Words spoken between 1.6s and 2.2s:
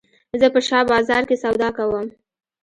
کوم.